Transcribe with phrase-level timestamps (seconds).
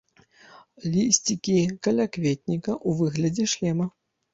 [0.93, 1.55] Лісцікі
[1.85, 3.85] калякветніка ў выглядзе шлема.